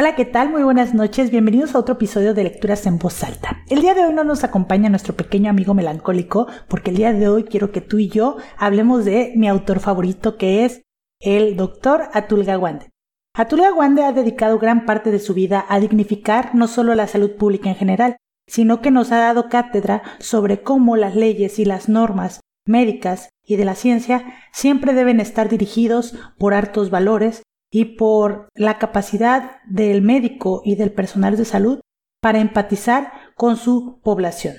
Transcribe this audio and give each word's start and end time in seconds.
Hola, 0.00 0.16
¿qué 0.16 0.24
tal? 0.24 0.48
Muy 0.48 0.62
buenas 0.62 0.94
noches. 0.94 1.30
Bienvenidos 1.30 1.74
a 1.74 1.78
otro 1.78 1.96
episodio 1.96 2.32
de 2.32 2.42
Lecturas 2.42 2.86
en 2.86 2.98
Voz 2.98 3.22
Alta. 3.22 3.62
El 3.68 3.82
día 3.82 3.92
de 3.92 4.06
hoy 4.06 4.14
no 4.14 4.24
nos 4.24 4.44
acompaña 4.44 4.88
nuestro 4.88 5.14
pequeño 5.14 5.50
amigo 5.50 5.74
melancólico, 5.74 6.46
porque 6.68 6.88
el 6.88 6.96
día 6.96 7.12
de 7.12 7.28
hoy 7.28 7.44
quiero 7.44 7.70
que 7.70 7.82
tú 7.82 7.98
y 7.98 8.08
yo 8.08 8.38
hablemos 8.56 9.04
de 9.04 9.34
mi 9.36 9.46
autor 9.46 9.78
favorito, 9.78 10.38
que 10.38 10.64
es 10.64 10.80
el 11.20 11.54
doctor 11.54 12.04
Atul 12.14 12.44
Gawande. 12.44 12.88
Atul 13.36 13.60
Gawande 13.60 14.02
ha 14.02 14.12
dedicado 14.12 14.58
gran 14.58 14.86
parte 14.86 15.10
de 15.10 15.18
su 15.18 15.34
vida 15.34 15.66
a 15.68 15.78
dignificar 15.80 16.54
no 16.54 16.66
solo 16.66 16.94
la 16.94 17.06
salud 17.06 17.32
pública 17.36 17.68
en 17.68 17.76
general, 17.76 18.16
sino 18.48 18.80
que 18.80 18.90
nos 18.90 19.12
ha 19.12 19.18
dado 19.18 19.50
cátedra 19.50 20.02
sobre 20.18 20.62
cómo 20.62 20.96
las 20.96 21.14
leyes 21.14 21.58
y 21.58 21.66
las 21.66 21.90
normas 21.90 22.40
médicas 22.66 23.28
y 23.44 23.56
de 23.56 23.66
la 23.66 23.74
ciencia 23.74 24.24
siempre 24.50 24.94
deben 24.94 25.20
estar 25.20 25.50
dirigidos 25.50 26.14
por 26.38 26.54
hartos 26.54 26.88
valores 26.88 27.42
y 27.70 27.96
por 27.96 28.48
la 28.54 28.78
capacidad 28.78 29.60
del 29.66 30.02
médico 30.02 30.62
y 30.64 30.74
del 30.74 30.92
personal 30.92 31.36
de 31.36 31.44
salud 31.44 31.80
para 32.20 32.40
empatizar 32.40 33.12
con 33.36 33.56
su 33.56 34.00
población. 34.02 34.56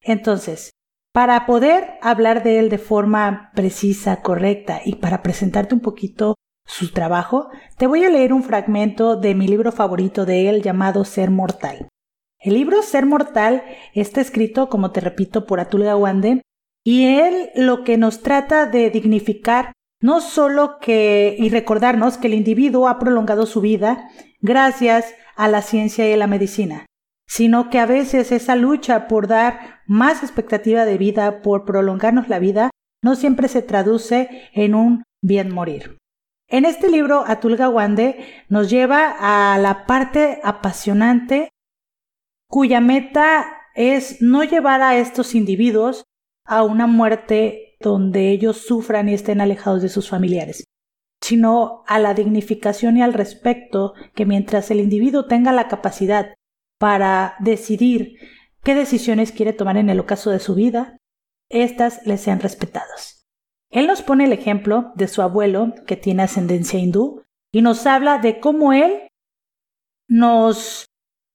Entonces, 0.00 0.70
para 1.12 1.46
poder 1.46 1.98
hablar 2.00 2.42
de 2.42 2.58
él 2.58 2.68
de 2.68 2.78
forma 2.78 3.50
precisa, 3.54 4.22
correcta 4.22 4.80
y 4.84 4.96
para 4.96 5.22
presentarte 5.22 5.74
un 5.74 5.80
poquito 5.80 6.34
su 6.66 6.92
trabajo, 6.92 7.48
te 7.76 7.86
voy 7.86 8.04
a 8.04 8.10
leer 8.10 8.32
un 8.32 8.42
fragmento 8.42 9.16
de 9.16 9.34
mi 9.34 9.48
libro 9.48 9.72
favorito 9.72 10.26
de 10.26 10.48
él 10.48 10.62
llamado 10.62 11.04
Ser 11.04 11.30
Mortal. 11.30 11.88
El 12.38 12.54
libro 12.54 12.82
Ser 12.82 13.06
Mortal 13.06 13.64
está 13.94 14.20
escrito, 14.20 14.68
como 14.68 14.92
te 14.92 15.00
repito, 15.00 15.46
por 15.46 15.60
Atul 15.60 15.84
Gawande 15.84 16.42
y 16.84 17.06
él 17.06 17.50
lo 17.54 17.84
que 17.84 17.96
nos 17.96 18.22
trata 18.22 18.66
de 18.66 18.90
dignificar 18.90 19.72
no 20.00 20.20
solo 20.20 20.78
que, 20.80 21.36
y 21.38 21.48
recordarnos 21.48 22.18
que 22.18 22.28
el 22.28 22.34
individuo 22.34 22.88
ha 22.88 22.98
prolongado 22.98 23.46
su 23.46 23.60
vida 23.60 24.08
gracias 24.40 25.14
a 25.36 25.48
la 25.48 25.62
ciencia 25.62 26.08
y 26.08 26.12
a 26.12 26.16
la 26.16 26.26
medicina, 26.26 26.86
sino 27.26 27.70
que 27.70 27.78
a 27.78 27.86
veces 27.86 28.32
esa 28.32 28.56
lucha 28.56 29.08
por 29.08 29.26
dar 29.26 29.82
más 29.86 30.22
expectativa 30.22 30.84
de 30.84 30.98
vida, 30.98 31.42
por 31.42 31.64
prolongarnos 31.64 32.28
la 32.28 32.38
vida, 32.38 32.70
no 33.02 33.16
siempre 33.16 33.48
se 33.48 33.62
traduce 33.62 34.48
en 34.52 34.74
un 34.74 35.04
bien 35.22 35.52
morir. 35.52 35.98
En 36.48 36.64
este 36.64 36.88
libro, 36.90 37.24
Atul 37.26 37.56
Gawande 37.56 38.24
nos 38.48 38.70
lleva 38.70 39.14
a 39.18 39.58
la 39.58 39.84
parte 39.86 40.40
apasionante 40.42 41.50
cuya 42.48 42.80
meta 42.80 43.46
es 43.74 44.22
no 44.22 44.42
llevar 44.44 44.80
a 44.80 44.96
estos 44.96 45.34
individuos 45.34 46.04
a 46.46 46.62
una 46.62 46.86
muerte 46.86 47.67
donde 47.80 48.30
ellos 48.30 48.58
sufran 48.58 49.08
y 49.08 49.14
estén 49.14 49.40
alejados 49.40 49.82
de 49.82 49.88
sus 49.88 50.08
familiares, 50.08 50.64
sino 51.20 51.84
a 51.86 51.98
la 51.98 52.14
dignificación 52.14 52.96
y 52.96 53.02
al 53.02 53.14
respeto 53.14 53.94
que 54.14 54.26
mientras 54.26 54.70
el 54.70 54.80
individuo 54.80 55.26
tenga 55.26 55.52
la 55.52 55.68
capacidad 55.68 56.34
para 56.78 57.36
decidir 57.40 58.16
qué 58.62 58.74
decisiones 58.74 59.32
quiere 59.32 59.52
tomar 59.52 59.76
en 59.76 59.90
el 59.90 60.00
ocaso 60.00 60.30
de 60.30 60.38
su 60.38 60.54
vida, 60.54 60.98
éstas 61.48 62.00
le 62.06 62.18
sean 62.18 62.40
respetadas. 62.40 63.26
Él 63.70 63.86
nos 63.86 64.02
pone 64.02 64.24
el 64.24 64.32
ejemplo 64.32 64.92
de 64.94 65.08
su 65.08 65.22
abuelo, 65.22 65.74
que 65.86 65.96
tiene 65.96 66.22
ascendencia 66.22 66.78
hindú, 66.78 67.22
y 67.52 67.62
nos 67.62 67.86
habla 67.86 68.18
de 68.18 68.40
cómo 68.40 68.72
él 68.72 69.08
nos 70.08 70.88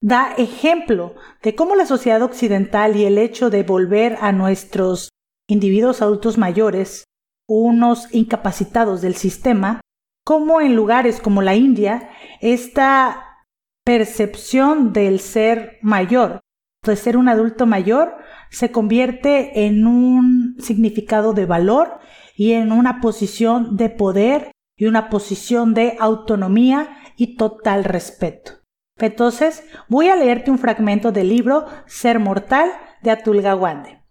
da 0.03 0.33
ejemplo 0.37 1.15
de 1.41 1.55
cómo 1.55 1.75
la 1.75 1.85
sociedad 1.85 2.21
occidental 2.21 2.97
y 2.97 3.05
el 3.05 3.17
hecho 3.17 3.49
de 3.49 3.63
volver 3.63 4.17
a 4.19 4.33
nuestros 4.33 5.09
individuos 5.47 6.01
adultos 6.01 6.37
mayores, 6.37 7.05
unos 7.47 8.13
incapacitados 8.13 9.01
del 9.01 9.15
sistema, 9.15 9.81
como 10.25 10.61
en 10.61 10.75
lugares 10.75 11.19
como 11.19 11.41
la 11.41 11.55
India, 11.55 12.09
esta 12.41 13.45
percepción 13.83 14.93
del 14.93 15.19
ser 15.19 15.77
mayor, 15.81 16.39
de 16.85 16.95
ser 16.95 17.17
un 17.17 17.27
adulto 17.27 17.65
mayor, 17.65 18.15
se 18.49 18.71
convierte 18.71 19.65
en 19.65 19.85
un 19.87 20.55
significado 20.59 21.33
de 21.33 21.45
valor 21.45 21.99
y 22.35 22.53
en 22.53 22.71
una 22.71 23.01
posición 23.01 23.75
de 23.75 23.89
poder 23.89 24.51
y 24.77 24.85
una 24.85 25.09
posición 25.09 25.73
de 25.73 25.97
autonomía 25.99 26.97
y 27.17 27.35
total 27.35 27.83
respeto. 27.83 28.63
Entonces, 28.99 29.63
voy 29.89 30.09
a 30.09 30.15
leerte 30.15 30.51
un 30.51 30.59
fragmento 30.59 31.11
del 31.11 31.29
libro 31.29 31.65
Ser 31.85 32.19
Mortal 32.19 32.69
de 33.01 33.11
Atul 33.11 33.41
Gawande. 33.41 34.02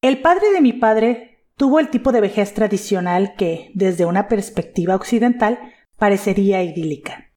El 0.00 0.20
padre 0.20 0.52
de 0.52 0.60
mi 0.60 0.72
padre 0.72 1.44
tuvo 1.56 1.80
el 1.80 1.90
tipo 1.90 2.12
de 2.12 2.20
vejez 2.20 2.54
tradicional 2.54 3.34
que, 3.34 3.72
desde 3.74 4.06
una 4.06 4.28
perspectiva 4.28 4.94
occidental, 4.94 5.58
parecería 5.96 6.62
idílica. 6.62 7.32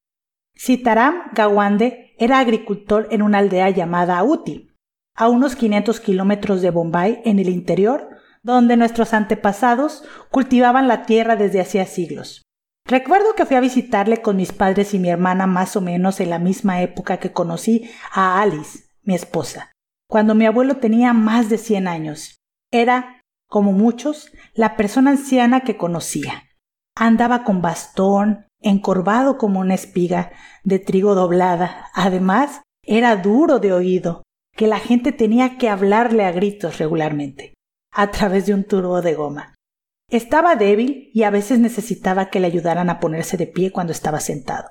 Sitaram 0.53 1.31
Gawande 1.33 2.13
era 2.19 2.38
agricultor 2.38 3.07
en 3.09 3.23
una 3.23 3.39
aldea 3.39 3.72
llamada 3.72 4.23
Uti, 4.23 4.69
a 5.16 5.27
unos 5.27 5.55
500 5.55 5.99
kilómetros 6.01 6.61
de 6.61 6.69
Bombay 6.69 7.23
en 7.25 7.39
el 7.39 7.49
interior, 7.49 8.09
donde 8.44 8.78
nuestros 8.78 9.16
antepasados 9.16 10.03
cultivaban 10.29 10.88
la 10.88 11.07
tierra 11.07 11.35
desde 11.35 11.61
hacía 11.61 11.88
siglos. 11.88 12.43
Recuerdo 12.85 13.33
que 13.35 13.47
fui 13.47 13.55
a 13.55 13.61
visitarle 13.61 14.22
con 14.22 14.38
mis 14.38 14.51
padres 14.51 14.93
y 14.93 14.99
mi 14.99 15.09
hermana 15.09 15.47
más 15.47 15.75
o 15.75 15.81
menos 15.81 16.19
en 16.19 16.29
la 16.29 16.38
misma 16.38 16.83
época 16.83 17.17
que 17.17 17.31
conocí 17.31 17.89
a 18.11 18.39
Alice, 18.39 18.85
mi 19.01 19.16
esposa, 19.16 19.72
cuando 20.07 20.35
mi 20.35 20.45
abuelo 20.45 20.78
tenía 20.78 21.13
más 21.13 21.49
de 21.49 21.57
100 21.57 21.88
años. 21.88 22.41
Era, 22.72 23.22
como 23.50 23.74
muchos, 23.74 24.32
la 24.54 24.78
persona 24.78 25.12
anciana 25.12 25.62
que 25.62 25.78
conocía. 25.78 26.44
Andaba 26.96 27.44
con 27.44 27.62
bastón, 27.62 28.46
encorvado 28.62 29.38
como 29.38 29.59
una 29.59 29.76
espiga 29.76 30.32
de 30.64 30.80
trigo 30.80 31.16
doblada. 31.16 31.88
Además, 31.94 32.62
era 32.84 33.16
duro 33.18 33.59
de 33.59 33.74
oído, 33.74 34.24
que 34.56 34.68
la 34.68 34.80
gente 34.80 35.12
tenía 35.12 35.58
que 35.58 35.70
hablarle 35.70 36.26
a 36.26 36.32
gritos 36.32 36.78
regularmente, 36.78 37.54
a 37.92 38.12
través 38.12 38.46
de 38.46 38.54
un 38.54 38.64
turbo 38.64 39.02
de 39.02 39.16
goma. 39.16 39.56
Estaba 40.09 40.56
débil 40.56 41.09
y 41.14 41.24
a 41.24 41.30
veces 41.30 41.59
necesitaba 41.59 42.30
que 42.30 42.40
le 42.40 42.48
ayudaran 42.48 42.90
a 42.90 43.00
ponerse 43.00 43.38
de 43.38 43.48
pie 43.48 43.72
cuando 43.72 43.94
estaba 43.94 44.20
sentado. 44.20 44.70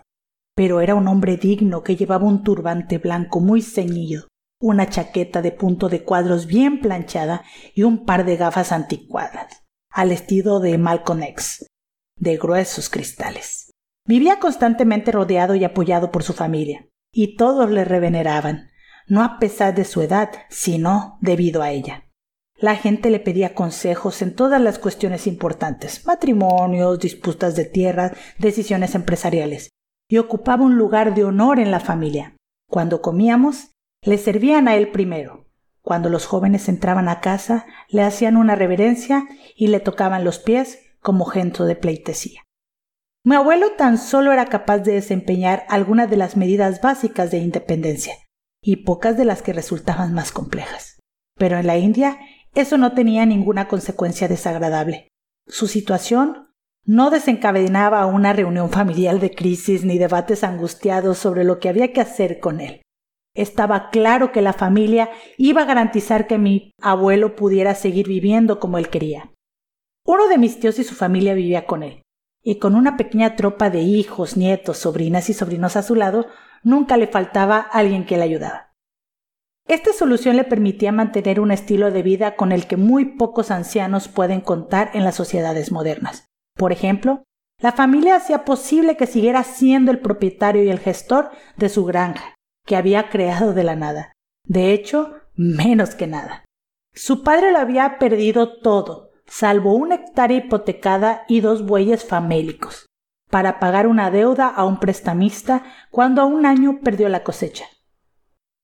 Pero 0.54 0.80
era 0.80 0.94
un 0.94 1.08
hombre 1.08 1.36
digno 1.36 1.82
que 1.82 1.96
llevaba 1.96 2.26
un 2.26 2.42
turbante 2.42 2.98
blanco 2.98 3.40
muy 3.40 3.62
ceñido, 3.62 4.28
una 4.60 4.88
chaqueta 4.88 5.40
de 5.40 5.52
punto 5.52 5.88
de 5.88 6.04
cuadros 6.04 6.46
bien 6.46 6.80
planchada 6.80 7.42
y 7.74 7.82
un 7.82 8.04
par 8.04 8.26
de 8.26 8.36
gafas 8.36 8.72
anticuadas, 8.72 9.64
al 9.90 10.12
estilo 10.12 10.60
de 10.60 10.76
Malcolm 10.76 11.22
X, 11.22 11.66
de 12.16 12.36
gruesos 12.36 12.90
cristales. 12.90 13.70
Vivía 14.06 14.38
constantemente 14.38 15.12
rodeado 15.12 15.54
y 15.54 15.64
apoyado 15.64 16.10
por 16.10 16.22
su 16.22 16.34
familia, 16.34 16.86
y 17.12 17.36
todos 17.36 17.70
le 17.70 17.84
reveneraban, 17.84 18.70
no 19.08 19.24
a 19.24 19.38
pesar 19.38 19.74
de 19.74 19.84
su 19.84 20.02
edad, 20.02 20.30
sino 20.50 21.18
debido 21.22 21.62
a 21.62 21.70
ella. 21.70 22.04
La 22.56 22.76
gente 22.76 23.08
le 23.08 23.20
pedía 23.20 23.54
consejos 23.54 24.20
en 24.20 24.34
todas 24.34 24.60
las 24.60 24.78
cuestiones 24.78 25.26
importantes, 25.26 26.04
matrimonios, 26.04 26.98
disputas 26.98 27.56
de 27.56 27.64
tierras, 27.64 28.12
decisiones 28.38 28.94
empresariales, 28.94 29.70
y 30.10 30.18
ocupaba 30.18 30.64
un 30.64 30.76
lugar 30.76 31.14
de 31.14 31.24
honor 31.24 31.58
en 31.58 31.70
la 31.70 31.80
familia. 31.80 32.36
Cuando 32.68 33.00
comíamos, 33.00 33.70
le 34.02 34.18
servían 34.18 34.68
a 34.68 34.76
él 34.76 34.90
primero. 34.90 35.46
Cuando 35.82 36.08
los 36.08 36.26
jóvenes 36.26 36.68
entraban 36.68 37.08
a 37.08 37.20
casa, 37.20 37.66
le 37.88 38.02
hacían 38.02 38.36
una 38.36 38.54
reverencia 38.54 39.26
y 39.56 39.68
le 39.68 39.80
tocaban 39.80 40.24
los 40.24 40.38
pies 40.38 40.80
como 41.00 41.24
gento 41.24 41.64
de 41.64 41.76
pleitesía. 41.76 42.42
Mi 43.24 43.34
abuelo 43.34 43.72
tan 43.76 43.98
solo 43.98 44.32
era 44.32 44.46
capaz 44.46 44.78
de 44.78 44.92
desempeñar 44.92 45.64
algunas 45.68 46.08
de 46.08 46.16
las 46.16 46.36
medidas 46.36 46.80
básicas 46.80 47.30
de 47.30 47.38
independencia 47.38 48.14
y 48.62 48.84
pocas 48.84 49.16
de 49.16 49.24
las 49.24 49.42
que 49.42 49.52
resultaban 49.52 50.14
más 50.14 50.32
complejas. 50.32 51.00
Pero 51.36 51.58
en 51.58 51.66
la 51.66 51.76
India 51.76 52.18
eso 52.54 52.78
no 52.78 52.92
tenía 52.92 53.26
ninguna 53.26 53.68
consecuencia 53.68 54.28
desagradable. 54.28 55.08
Su 55.46 55.66
situación 55.66 56.48
no 56.84 57.10
desencadenaba 57.10 58.06
una 58.06 58.32
reunión 58.32 58.70
familiar 58.70 59.20
de 59.20 59.34
crisis 59.34 59.84
ni 59.84 59.98
debates 59.98 60.42
angustiados 60.42 61.18
sobre 61.18 61.44
lo 61.44 61.58
que 61.58 61.68
había 61.68 61.92
que 61.92 62.00
hacer 62.00 62.40
con 62.40 62.60
él. 62.60 62.82
Estaba 63.40 63.88
claro 63.88 64.32
que 64.32 64.42
la 64.42 64.52
familia 64.52 65.08
iba 65.38 65.62
a 65.62 65.64
garantizar 65.64 66.26
que 66.26 66.36
mi 66.36 66.74
abuelo 66.78 67.36
pudiera 67.36 67.74
seguir 67.74 68.06
viviendo 68.06 68.60
como 68.60 68.76
él 68.76 68.90
quería. 68.90 69.32
Uno 70.04 70.28
de 70.28 70.36
mis 70.36 70.60
tíos 70.60 70.78
y 70.78 70.84
su 70.84 70.94
familia 70.94 71.32
vivía 71.32 71.64
con 71.64 71.82
él, 71.82 72.02
y 72.42 72.58
con 72.58 72.74
una 72.74 72.98
pequeña 72.98 73.36
tropa 73.36 73.70
de 73.70 73.80
hijos, 73.80 74.36
nietos, 74.36 74.76
sobrinas 74.76 75.30
y 75.30 75.32
sobrinos 75.32 75.76
a 75.76 75.82
su 75.82 75.94
lado, 75.94 76.26
nunca 76.62 76.98
le 76.98 77.06
faltaba 77.06 77.60
alguien 77.60 78.04
que 78.04 78.18
le 78.18 78.24
ayudaba. 78.24 78.74
Esta 79.66 79.94
solución 79.94 80.36
le 80.36 80.44
permitía 80.44 80.92
mantener 80.92 81.40
un 81.40 81.50
estilo 81.50 81.90
de 81.90 82.02
vida 82.02 82.36
con 82.36 82.52
el 82.52 82.66
que 82.66 82.76
muy 82.76 83.16
pocos 83.16 83.50
ancianos 83.50 84.08
pueden 84.08 84.42
contar 84.42 84.90
en 84.92 85.02
las 85.02 85.14
sociedades 85.14 85.72
modernas. 85.72 86.26
Por 86.56 86.72
ejemplo, 86.72 87.24
la 87.58 87.72
familia 87.72 88.16
hacía 88.16 88.44
posible 88.44 88.98
que 88.98 89.06
siguiera 89.06 89.44
siendo 89.44 89.92
el 89.92 90.00
propietario 90.00 90.62
y 90.62 90.68
el 90.68 90.78
gestor 90.78 91.30
de 91.56 91.70
su 91.70 91.86
granja, 91.86 92.34
que 92.66 92.76
había 92.76 93.08
creado 93.08 93.52
de 93.52 93.64
la 93.64 93.76
nada. 93.76 94.12
De 94.44 94.72
hecho, 94.72 95.14
menos 95.34 95.94
que 95.94 96.06
nada. 96.06 96.44
Su 96.94 97.22
padre 97.22 97.52
lo 97.52 97.58
había 97.58 97.98
perdido 97.98 98.60
todo, 98.60 99.10
salvo 99.26 99.74
una 99.74 99.96
hectárea 99.96 100.38
hipotecada 100.38 101.24
y 101.28 101.40
dos 101.40 101.64
bueyes 101.64 102.04
famélicos. 102.04 102.86
para 103.30 103.60
pagar 103.60 103.86
una 103.86 104.10
deuda 104.10 104.48
a 104.48 104.64
un 104.64 104.80
prestamista 104.80 105.62
cuando 105.90 106.20
a 106.20 106.26
un 106.26 106.44
año 106.44 106.80
perdió 106.82 107.08
la 107.08 107.22
cosecha. 107.22 107.64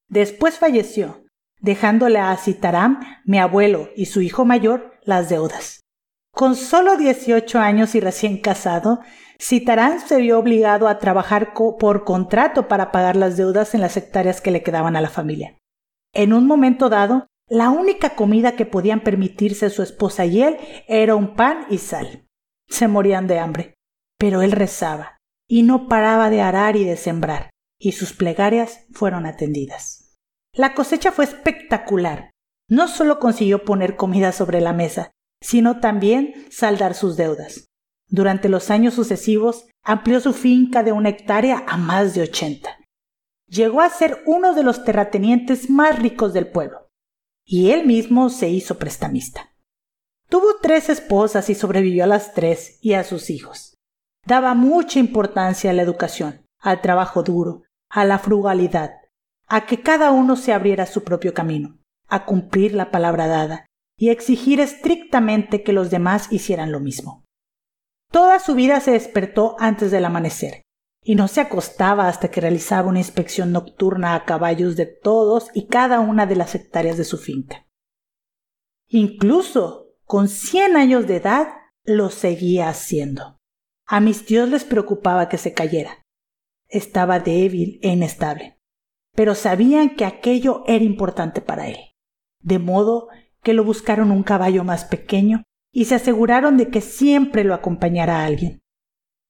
Después 0.08 0.58
falleció, 0.58 1.24
dejándole 1.60 2.18
a 2.18 2.36
Sitaram, 2.36 3.00
mi 3.24 3.38
abuelo 3.38 3.88
y 3.96 4.06
su 4.06 4.20
hijo 4.20 4.44
mayor, 4.44 4.98
las 5.02 5.28
deudas. 5.28 5.80
Con 6.36 6.54
solo 6.54 6.98
18 6.98 7.58
años 7.60 7.94
y 7.94 8.00
recién 8.00 8.36
casado, 8.36 9.00
Sitaram 9.38 10.00
se 10.06 10.18
vio 10.18 10.38
obligado 10.38 10.86
a 10.86 10.98
trabajar 10.98 11.54
por 11.54 12.04
contrato 12.04 12.68
para 12.68 12.92
pagar 12.92 13.16
las 13.16 13.38
deudas 13.38 13.74
en 13.74 13.80
las 13.80 13.96
hectáreas 13.96 14.42
que 14.42 14.50
le 14.50 14.62
quedaban 14.62 14.96
a 14.96 15.00
la 15.00 15.08
familia. 15.08 15.56
En 16.12 16.34
un 16.34 16.46
momento 16.46 16.90
dado, 16.90 17.26
la 17.48 17.70
única 17.70 18.10
comida 18.16 18.54
que 18.54 18.66
podían 18.66 19.00
permitirse 19.00 19.70
su 19.70 19.82
esposa 19.82 20.26
y 20.26 20.42
él 20.42 20.58
era 20.88 21.14
un 21.14 21.36
pan 21.36 21.64
y 21.70 21.78
sal. 21.78 22.26
Se 22.68 22.86
morían 22.86 23.26
de 23.28 23.38
hambre, 23.38 23.74
pero 24.18 24.42
él 24.42 24.52
rezaba 24.52 25.16
y 25.48 25.62
no 25.62 25.88
paraba 25.88 26.28
de 26.28 26.42
arar 26.42 26.76
y 26.76 26.84
de 26.84 26.98
sembrar, 26.98 27.48
y 27.78 27.92
sus 27.92 28.12
plegarias 28.12 28.84
fueron 28.92 29.24
atendidas. 29.24 30.18
La 30.52 30.74
cosecha 30.74 31.12
fue 31.12 31.24
espectacular. 31.24 32.30
No 32.68 32.88
solo 32.88 33.20
consiguió 33.20 33.64
poner 33.64 33.96
comida 33.96 34.32
sobre 34.32 34.60
la 34.60 34.74
mesa, 34.74 35.12
sino 35.42 35.80
también 35.80 36.46
saldar 36.50 36.94
sus 36.94 37.16
deudas. 37.16 37.66
Durante 38.08 38.48
los 38.48 38.70
años 38.70 38.94
sucesivos 38.94 39.68
amplió 39.82 40.20
su 40.20 40.32
finca 40.32 40.82
de 40.82 40.92
una 40.92 41.08
hectárea 41.08 41.64
a 41.66 41.76
más 41.76 42.14
de 42.14 42.22
ochenta. 42.22 42.78
Llegó 43.48 43.80
a 43.80 43.90
ser 43.90 44.22
uno 44.26 44.54
de 44.54 44.62
los 44.62 44.84
terratenientes 44.84 45.70
más 45.70 45.98
ricos 45.98 46.32
del 46.32 46.48
pueblo, 46.48 46.88
y 47.44 47.70
él 47.70 47.86
mismo 47.86 48.28
se 48.28 48.48
hizo 48.48 48.78
prestamista. 48.78 49.52
Tuvo 50.28 50.56
tres 50.60 50.88
esposas 50.88 51.48
y 51.50 51.54
sobrevivió 51.54 52.04
a 52.04 52.08
las 52.08 52.34
tres 52.34 52.78
y 52.80 52.94
a 52.94 53.04
sus 53.04 53.30
hijos. 53.30 53.74
Daba 54.24 54.54
mucha 54.54 54.98
importancia 54.98 55.70
a 55.70 55.72
la 55.72 55.82
educación, 55.82 56.44
al 56.58 56.80
trabajo 56.80 57.22
duro, 57.22 57.62
a 57.88 58.04
la 58.04 58.18
frugalidad, 58.18 58.90
a 59.46 59.66
que 59.66 59.80
cada 59.82 60.10
uno 60.10 60.34
se 60.34 60.52
abriera 60.52 60.86
su 60.86 61.04
propio 61.04 61.32
camino, 61.32 61.78
a 62.08 62.24
cumplir 62.24 62.74
la 62.74 62.90
palabra 62.90 63.28
dada 63.28 63.65
y 63.96 64.10
exigir 64.10 64.60
estrictamente 64.60 65.62
que 65.62 65.72
los 65.72 65.90
demás 65.90 66.30
hicieran 66.30 66.72
lo 66.72 66.80
mismo. 66.80 67.24
Toda 68.10 68.38
su 68.38 68.54
vida 68.54 68.80
se 68.80 68.92
despertó 68.92 69.56
antes 69.58 69.90
del 69.90 70.04
amanecer, 70.04 70.62
y 71.02 71.14
no 71.14 71.28
se 71.28 71.40
acostaba 71.40 72.08
hasta 72.08 72.30
que 72.30 72.40
realizaba 72.40 72.88
una 72.88 72.98
inspección 72.98 73.52
nocturna 73.52 74.14
a 74.14 74.24
caballos 74.24 74.76
de 74.76 74.86
todos 74.86 75.50
y 75.54 75.68
cada 75.68 76.00
una 76.00 76.26
de 76.26 76.36
las 76.36 76.54
hectáreas 76.54 76.96
de 76.96 77.04
su 77.04 77.16
finca. 77.16 77.66
Incluso 78.88 79.94
con 80.04 80.28
cien 80.28 80.76
años 80.76 81.06
de 81.06 81.16
edad 81.16 81.48
lo 81.84 82.10
seguía 82.10 82.68
haciendo. 82.68 83.38
A 83.86 84.00
mis 84.00 84.26
tíos 84.26 84.48
les 84.48 84.64
preocupaba 84.64 85.28
que 85.28 85.38
se 85.38 85.52
cayera. 85.52 86.02
Estaba 86.68 87.20
débil 87.20 87.78
e 87.82 87.90
inestable, 87.90 88.58
pero 89.14 89.36
sabían 89.36 89.94
que 89.94 90.04
aquello 90.04 90.64
era 90.66 90.84
importante 90.84 91.40
para 91.40 91.68
él, 91.68 91.78
de 92.40 92.58
modo 92.58 93.08
que 93.46 93.54
lo 93.54 93.62
buscaron 93.62 94.10
un 94.10 94.24
caballo 94.24 94.64
más 94.64 94.84
pequeño 94.86 95.44
y 95.72 95.84
se 95.84 95.94
aseguraron 95.94 96.56
de 96.56 96.68
que 96.68 96.80
siempre 96.80 97.44
lo 97.44 97.54
acompañara 97.54 98.24
alguien. 98.24 98.58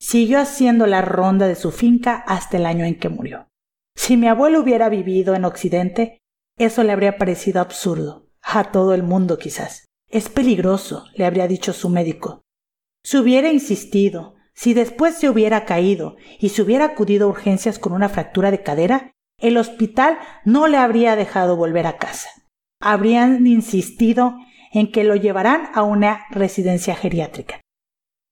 Siguió 0.01 0.41
haciendo 0.41 0.87
la 0.87 1.03
ronda 1.03 1.47
de 1.47 1.55
su 1.55 1.71
finca 1.71 2.25
hasta 2.27 2.57
el 2.57 2.65
año 2.65 2.87
en 2.87 2.99
que 2.99 3.11
murió. 3.11 3.51
Si 3.95 4.17
mi 4.17 4.27
abuelo 4.27 4.61
hubiera 4.61 4.89
vivido 4.89 5.35
en 5.35 5.45
Occidente, 5.45 6.23
eso 6.57 6.83
le 6.83 6.93
habría 6.93 7.19
parecido 7.19 7.61
absurdo, 7.61 8.31
a 8.41 8.73
todo 8.73 8.95
el 8.95 9.03
mundo 9.03 9.37
quizás. 9.37 9.85
Es 10.09 10.31
peligroso, 10.31 11.05
le 11.15 11.27
habría 11.27 11.47
dicho 11.47 11.75
su 11.75 11.91
médico. 11.91 12.41
Si 13.05 13.19
hubiera 13.19 13.53
insistido, 13.53 14.37
si 14.55 14.73
después 14.73 15.17
se 15.17 15.29
hubiera 15.29 15.67
caído 15.67 16.17
y 16.41 16.49
se 16.49 16.63
hubiera 16.63 16.87
acudido 16.87 17.27
a 17.27 17.31
urgencias 17.33 17.79
con 17.79 17.93
una 17.93 18.09
fractura 18.09 18.51
de 18.51 18.63
cadera, 18.63 19.13
el 19.39 19.59
hospital 19.59 20.19
no 20.47 20.69
le 20.69 20.79
habría 20.79 21.17
dejado 21.17 21.57
volver 21.57 21.87
a 21.87 21.99
casa 21.99 22.31
habrían 22.93 23.45
insistido 23.49 24.37
en 24.73 24.93
que 24.93 25.03
lo 25.03 25.17
llevarán 25.17 25.71
a 25.75 25.83
una 25.83 26.27
residencia 26.31 26.95
geriátrica. 26.95 27.61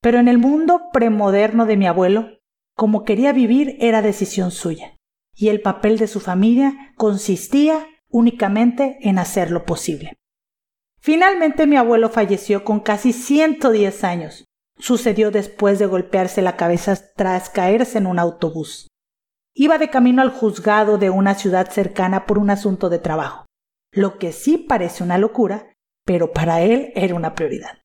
Pero 0.01 0.21
en 0.21 0.29
el 0.29 0.39
mundo 0.39 0.91
premoderno 0.93 1.67
de 1.67 1.77
mi 1.77 1.89
abuelo, 1.89 2.39
como 2.77 3.03
quería 3.03 3.33
vivir 3.33 3.77
era 3.81 4.01
decisión 4.01 4.53
suya, 4.53 4.97
y 5.35 5.49
el 5.49 5.61
papel 5.61 5.99
de 5.99 6.07
su 6.07 6.21
familia 6.21 6.93
consistía 6.97 7.85
únicamente 8.09 8.99
en 9.01 9.19
hacer 9.19 9.51
lo 9.51 9.65
posible. 9.65 10.13
Finalmente 11.01 11.67
mi 11.67 11.77
abuelo 11.77 12.09
falleció 12.09 12.63
con 12.63 12.79
casi 12.79 13.13
110 13.13 14.05
años. 14.05 14.45
Sucedió 14.79 15.33
después 15.33 15.81
de 15.81 15.87
golpearse 15.87 16.43
la 16.43 16.57
cabeza 16.57 16.97
tras 17.17 17.51
caerse 17.51 17.99
en 17.99 18.07
un 18.07 18.21
autobús. 18.21 18.89
Iba 19.53 19.79
de 19.79 19.91
camino 19.91 20.23
al 20.23 20.31
juzgado 20.31 20.97
de 20.97 21.11
una 21.11 21.35
ciudad 21.35 21.71
cercana 21.71 22.27
por 22.27 22.39
un 22.39 22.51
asunto 22.51 22.89
de 22.89 22.99
trabajo 22.99 23.44
lo 23.95 24.19
que 24.19 24.33
sí 24.33 24.59
parece 24.59 25.05
una 25.05 25.19
locura, 25.19 25.73
pero 26.05 26.33
para 26.33 26.61
él 26.63 26.93
era 26.95 27.15
una 27.15 27.35
prioridad. 27.35 27.79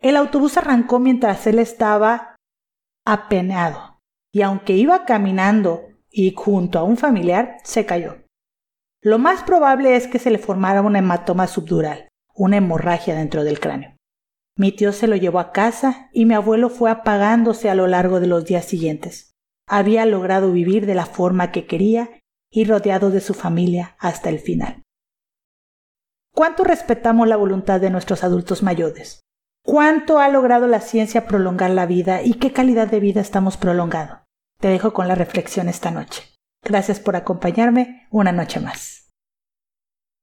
El 0.00 0.16
autobús 0.16 0.56
arrancó 0.56 0.98
mientras 0.98 1.46
él 1.46 1.58
estaba 1.58 2.36
apenado, 3.06 4.00
y 4.32 4.42
aunque 4.42 4.74
iba 4.74 5.04
caminando 5.04 5.88
y 6.10 6.34
junto 6.36 6.78
a 6.78 6.84
un 6.84 6.96
familiar, 6.96 7.56
se 7.64 7.86
cayó. 7.86 8.18
Lo 9.02 9.18
más 9.18 9.42
probable 9.42 9.96
es 9.96 10.06
que 10.06 10.18
se 10.18 10.30
le 10.30 10.38
formara 10.38 10.82
un 10.82 10.96
hematoma 10.96 11.46
subdural, 11.46 12.08
una 12.34 12.58
hemorragia 12.58 13.14
dentro 13.14 13.44
del 13.44 13.60
cráneo. 13.60 13.96
Mi 14.56 14.72
tío 14.72 14.92
se 14.92 15.08
lo 15.08 15.16
llevó 15.16 15.40
a 15.40 15.52
casa 15.52 16.10
y 16.12 16.26
mi 16.26 16.34
abuelo 16.34 16.68
fue 16.68 16.90
apagándose 16.90 17.68
a 17.68 17.74
lo 17.74 17.86
largo 17.86 18.20
de 18.20 18.28
los 18.28 18.44
días 18.44 18.64
siguientes. 18.64 19.32
Había 19.66 20.06
logrado 20.06 20.52
vivir 20.52 20.86
de 20.86 20.94
la 20.94 21.06
forma 21.06 21.50
que 21.50 21.66
quería 21.66 22.20
y 22.50 22.64
rodeado 22.64 23.10
de 23.10 23.20
su 23.20 23.34
familia 23.34 23.96
hasta 23.98 24.28
el 24.28 24.38
final. 24.38 24.83
¿Cuánto 26.34 26.64
respetamos 26.64 27.28
la 27.28 27.36
voluntad 27.36 27.80
de 27.80 27.90
nuestros 27.90 28.24
adultos 28.24 28.64
mayores? 28.64 29.20
¿Cuánto 29.62 30.18
ha 30.18 30.28
logrado 30.28 30.66
la 30.66 30.80
ciencia 30.80 31.28
prolongar 31.28 31.70
la 31.70 31.86
vida 31.86 32.22
y 32.22 32.34
qué 32.34 32.52
calidad 32.52 32.88
de 32.88 32.98
vida 32.98 33.20
estamos 33.20 33.56
prolongando? 33.56 34.18
Te 34.58 34.66
dejo 34.66 34.92
con 34.92 35.06
la 35.06 35.14
reflexión 35.14 35.68
esta 35.68 35.92
noche. 35.92 36.24
Gracias 36.64 36.98
por 36.98 37.14
acompañarme 37.14 38.08
una 38.10 38.32
noche 38.32 38.58
más. 38.58 39.03